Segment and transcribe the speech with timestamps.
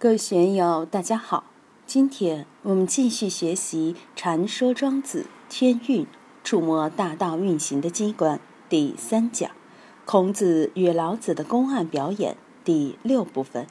[0.00, 1.44] 各位学友，大家好。
[1.84, 6.06] 今天我们继续学习《禅说庄子天运》，
[6.42, 8.40] 触摸大道运行的机关
[8.70, 9.50] 第三讲——
[10.06, 13.66] 孔子与老子的公案表演第六部分。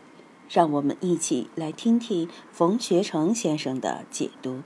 [0.48, 4.62] 让我们一起来听听冯学成先生的解读。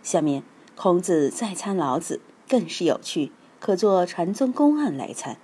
[0.00, 0.44] 下面，
[0.76, 5.38] 孔子再参老子，更是有趣，可做禅宗公案来参。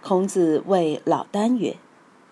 [0.00, 1.76] 孔子谓老聃曰。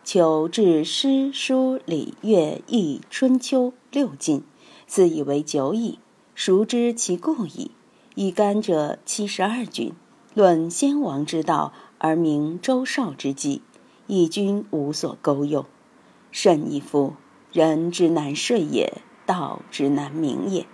[0.03, 4.43] 求治诗书礼乐易春秋六经，
[4.86, 5.99] 自以为久矣，
[6.35, 7.71] 孰知其故矣？
[8.14, 9.93] 以干者七十二君，
[10.35, 13.61] 论先王之道而明周少之计，
[14.07, 15.67] 以君无所钩用，
[16.32, 17.13] 甚矣夫！
[17.53, 20.67] 人之难遂也，道之难明也。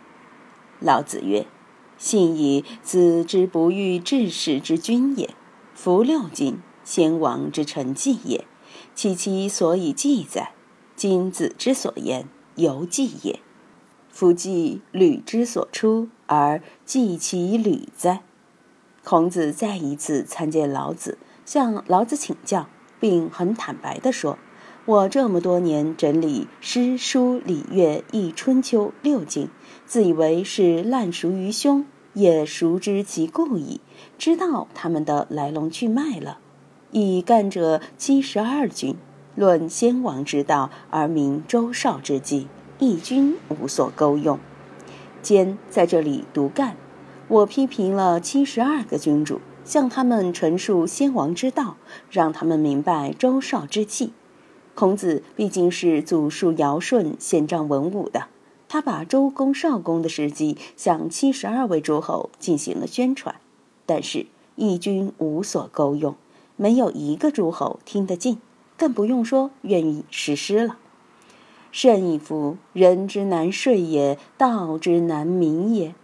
[0.79, 1.47] 老子曰
[1.99, 5.31] ：“信矣，子之不欲治世之君也。
[5.75, 8.47] 夫六经，先王之成绩也。”
[8.97, 10.53] 其其所以记载，
[10.97, 13.41] 今子之所言，犹记也。
[14.09, 18.23] 夫记履之所出，而记其履哉？
[19.05, 24.39] 孔子再一次参见老子，向老子请教，并很坦白地说
[24.87, 29.51] ：“我这么多年整理诗书礼乐易春秋六经，
[29.85, 33.83] 自以为是烂熟于胸，也熟知其故矣，
[34.17, 36.39] 知道他们的来龙去脉了。”
[36.93, 38.97] 以干者七十二君，
[39.35, 44.39] 论先王之道而明周少之计，一君无所钩用。
[45.21, 46.77] 兼在这里独干，
[47.29, 51.77] 我批评了七十二个君主，向他们陈述先王之道，
[52.11, 54.13] 让他们明白周少之气。
[54.75, 58.29] 孔子毕竟是祖述尧舜宪章文武的，
[58.69, 63.35] 他把周公少公的事迹向七十二位诸侯进行了宣传，
[63.85, 66.15] 但是一君无所钩用。
[66.57, 68.39] 没有一个诸侯听得进，
[68.77, 70.79] 更不用说愿意实施了。
[71.71, 72.57] 甚矣夫！
[72.73, 75.95] 人之难睡也，道之难明也。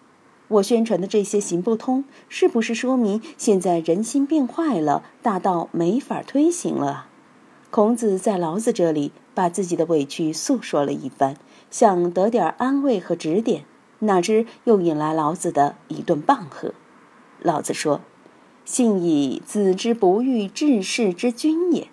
[0.49, 7.07] 我宣传的这些行不通，是不是说明现在人心变坏了，大道没法推行了？
[7.71, 11.37] 孔子在老子这里把自己的委屈诉说了一番，
[11.71, 13.65] 想得点安慰和指点，
[14.01, 16.75] 哪知又引来老子的一顿棒喝。
[17.41, 18.03] 老子说。
[18.65, 21.89] 信以子之不遇治世之君也，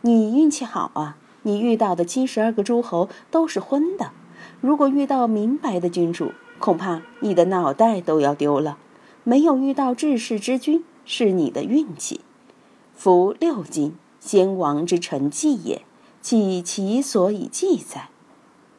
[0.00, 1.18] 你运气好啊！
[1.42, 4.12] 你遇到的七十二个诸侯都是昏的，
[4.60, 8.78] 如果遇到明白的君主，恐怕你的脑袋都要丢了。
[9.24, 12.22] 没有遇到治世之君，是你的运气。
[12.94, 15.82] 夫六经，先王之成绩也，
[16.22, 18.08] 岂其所以记载？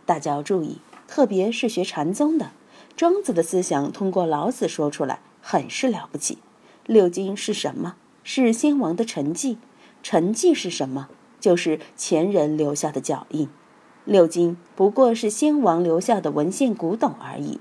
[0.05, 2.51] 大家要注意，特别是学禅宗的，
[2.95, 6.39] 庄子的思想通过老子说出来，很是了不起。
[6.87, 7.95] 六经是什么？
[8.23, 9.57] 是先王的沉迹。
[10.01, 11.09] 沉迹是什么？
[11.37, 13.49] 就是前人留下的脚印。
[14.05, 17.59] 六经不过是先王留下的文献古董而已。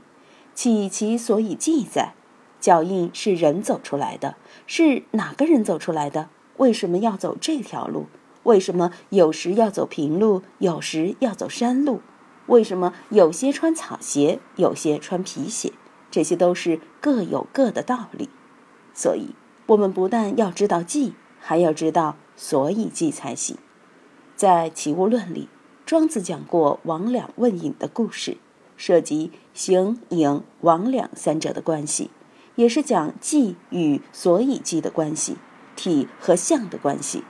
[0.54, 2.14] 岂其所以记载？
[2.60, 4.36] 脚印是人走出来的，
[4.68, 6.28] 是哪个人走出来的？
[6.58, 8.06] 为什么要走这条路？
[8.44, 12.00] 为什么有时要走平路，有时要走山路？
[12.46, 15.72] 为什么有些穿草鞋，有些穿皮鞋？
[16.12, 18.28] 这些都是各有各的道理。
[18.96, 19.34] 所以，
[19.66, 23.58] 我们不但要知道记，还要知道所以记才行。
[24.34, 25.50] 在《齐物论》里，
[25.84, 28.38] 庄子讲过王两问隐的故事，
[28.78, 32.10] 涉及形、影、王两三者的关系，
[32.54, 35.36] 也是讲记与所以记的关系，
[35.76, 37.22] 体和象的关系。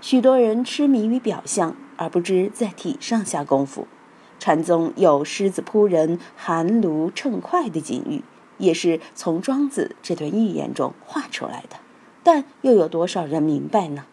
[0.00, 3.86] 许多人痴迷于表象，而不知在体上下功夫。
[4.40, 8.24] 禅宗有狮子扑人、寒炉乘快的警语。
[8.58, 11.76] 也是从庄子这段寓言中画出来的，
[12.22, 14.06] 但又有多少人明白呢？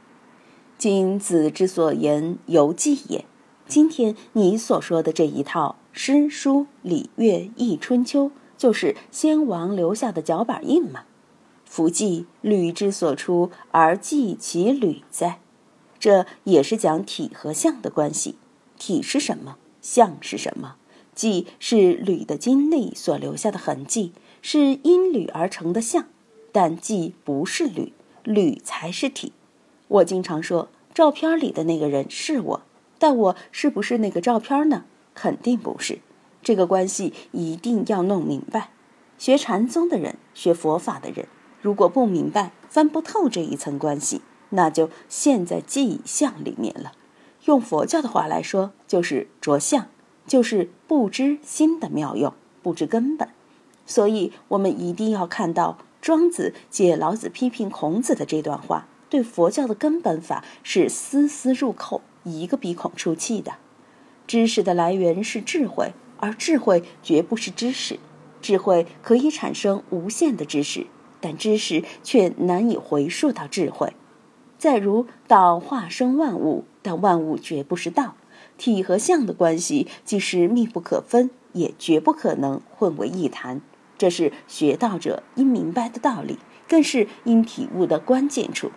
[0.78, 3.26] 今子之所言，犹记也。
[3.68, 11.04] 今天你所说的这一套诗书礼乐易春秋，就是先王留下的脚板印嘛？
[11.64, 15.40] 夫记履之所出，而记其履哉？
[16.00, 18.36] 这也是讲体和象的关系。
[18.78, 19.58] 体是什么？
[19.82, 20.76] 象是什么？
[21.14, 24.12] 记是履的经历所留下的痕迹。
[24.42, 26.06] 是因铝而成的像，
[26.52, 27.94] 但既不是铝，
[28.24, 29.34] 铝才是体。
[29.88, 32.62] 我经常说，照片里的那个人是我，
[32.98, 34.86] 但我是不是那个照片呢？
[35.14, 36.00] 肯定不是。
[36.42, 38.72] 这个关系一定要弄明白。
[39.18, 41.28] 学禅宗的人，学佛法的人，
[41.62, 46.94] 如果不明白、翻不透这一层关系，那就陷在记忆相里面了。
[47.46, 49.88] 用佛教的话来说，就是着相，
[50.26, 52.34] 就是不知心的妙用，
[52.64, 53.30] 不知根本。
[53.92, 63.56] 所以，我们一定要看到庄子借老子批评孔子的这段话，对佛教的根本法是丝丝入扣，一个鼻孔出气的。
[64.26, 68.00] 知识的来源是智慧，而智慧绝不是知识。
[68.42, 70.88] 智慧可以产生无限的知识，
[71.20, 73.92] 但知识却难以回溯到智慧。
[74.58, 78.16] 再如道化生万物，但万物绝不是道。
[78.58, 83.60] 体和相的关系既是密不可分，也绝不可能混为一谈。
[84.02, 88.72] 这是学道者应明白的道理，更是应体悟的关键处。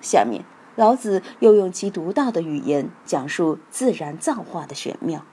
[0.00, 0.44] 下面，
[0.76, 5.26] 老子又用其独到的语言讲述自然造化的玄妙。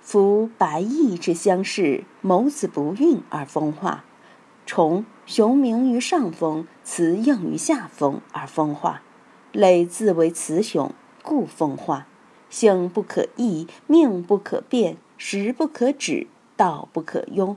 [0.00, 4.04] 夫白翼之相似，眸子不运而风化；
[4.64, 9.02] 虫雄鸣于上风，雌应于下风而风化。
[9.52, 10.90] 类自为雌雄，
[11.22, 12.06] 故风化。
[12.48, 16.26] 性不可易，命不可变，时不可止，
[16.56, 17.56] 道不可庸。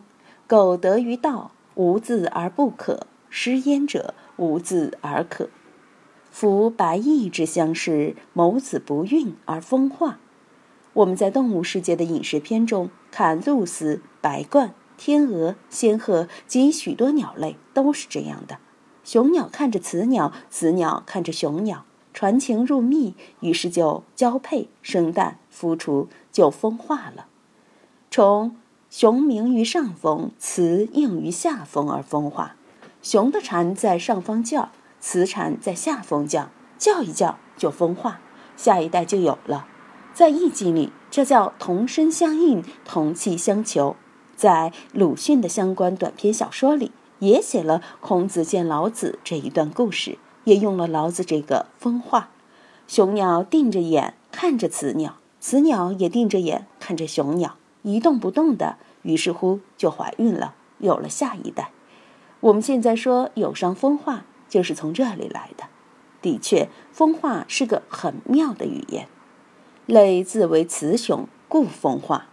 [0.53, 5.49] 苟得于道，无自而不可；失焉者，无自而可。
[6.29, 10.19] 夫白翼之相是谋子不孕而风化。
[10.93, 18.59] 我们在动物世界的饮食片中看鹭鸶、白鹳、天鹅、仙鹤及许多鸟类都是这样的：
[19.03, 21.83] 雄鸟看着雌鸟，雌鸟看着雄鸟，
[22.13, 27.25] 传情入蜜，于是就交配、生蛋、孵雏，就风化了。
[28.11, 28.55] 虫。
[28.95, 32.55] 雄鸣于上风，雌应于下风而风化。
[33.01, 34.69] 雄的蝉在上方叫，
[35.01, 38.21] 雌蝉在下风叫，叫一叫就风化，
[38.55, 39.65] 下一代就有了。
[40.13, 43.95] 在《易经》里，这叫同声相应，同气相求。
[44.35, 52.29] 在鲁迅的相关短篇小说里，也写了孔子见老子这一段故事，也用了老子这个风化。
[52.87, 57.55] 雄鸟定着眼看着雌鸟，雌鸟也定着眼看着雄鸟。
[57.83, 61.71] 一动不动的，于是乎就怀孕了，有了下一代。
[62.39, 65.65] 我们现在说有伤风化，就是从这里来的。
[66.21, 69.07] 的确，风化是个很妙的语言。
[69.85, 72.27] 类自为雌雄，故风化。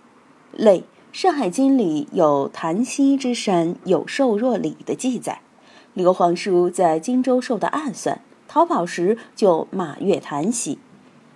[0.52, 0.80] 类
[1.12, 5.42] 《山海经》里有檀溪之山有兽若鲤的记载。
[5.92, 10.78] 刘皇叔在荆州受到暗算，逃跑时就马跃檀溪。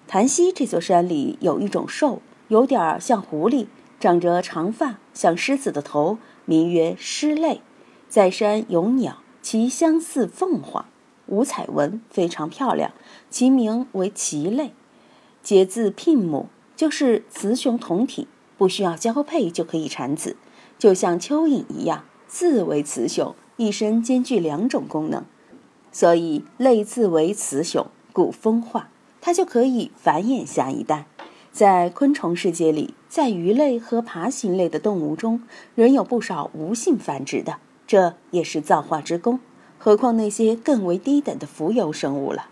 [0.06, 3.66] 檀溪这座山里有一种兽，有点像狐狸。
[4.04, 7.62] 长着长发，像狮子的头，名曰狮类。
[8.06, 10.84] 在山有鸟，其相似凤凰，
[11.24, 12.92] 五彩纹，非常漂亮。
[13.30, 14.74] 其名为奇类，
[15.42, 18.28] 结自牝母，就是雌雄同体，
[18.58, 20.36] 不需要交配就可以产子，
[20.78, 25.24] 就像蚯蚓一样，自为雌雄，一身兼具两种功能，
[25.90, 28.90] 所以类自为雌雄，故风化，
[29.22, 31.06] 它就可以繁衍下一代。
[31.54, 35.40] 在昆虫世界里，在鱼类和爬行类的动物中，
[35.76, 39.38] 仍有不少无性繁殖的，这也是造化之功。
[39.78, 42.46] 何况那些更为低等的浮游生物了？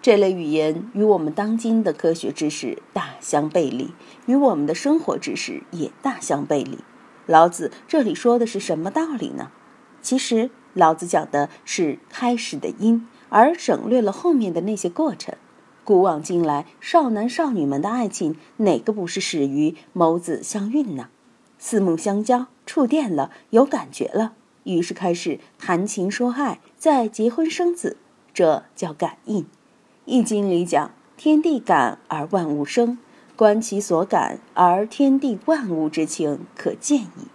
[0.00, 3.92] 这类语言与我们当今的科学知识大相背离，
[4.26, 6.78] 与我们的生活知识也大相背离。
[7.26, 9.52] 老子这里说的是什么道理呢？
[10.00, 15.36] 其实，老子讲的是开始的因，而省略了后面的那些过程。
[15.84, 21.08] 古往今来，少男少女们的爱情，哪个不是始于眸子相运呢？
[21.58, 27.96] 四目相交，触电了，有感觉了，于是开始谈情说爱，再结婚生子，
[28.32, 29.44] 这叫感应。
[30.04, 32.98] 易经里讲：“天地感而万物生，
[33.34, 37.26] 观其所感而天地万物之情可见矣。”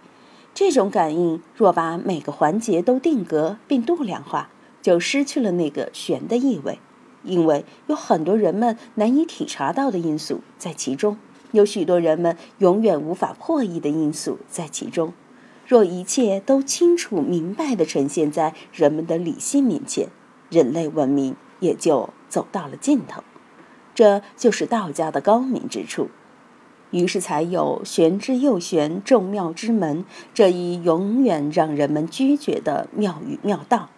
[0.54, 4.48] 这种感应，若把每个环节都定格并度量化，
[4.80, 6.78] 就失去了那个玄的意味。
[7.22, 11.16] 因为有很多人们难以体察到的因素在其中，
[11.52, 15.12] 有许多人们永远无法破译的因素在其中。
[15.66, 20.08] 若一切都清楚明白地呈现在人们的理性面前，
[20.48, 23.22] 人类文明也就走到了尽头。
[23.94, 26.08] 这就是道家的高明之处。
[26.90, 33.90] 于是才有“玄之又玄，众妙之门”这一永远让人们拒绝的妙语妙道。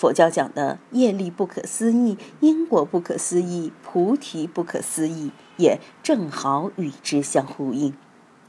[0.00, 7.92] 佛教讲的业力不可思议，因果不可思议，菩提不可思议，也正好与之相呼应。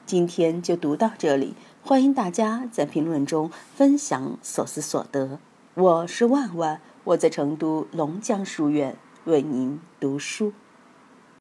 [0.05, 1.53] 今天就读到这里，
[1.83, 5.39] 欢迎大家在评论中分享所思所得。
[5.73, 10.53] 我是万万，我在成都龙江书院为您读书。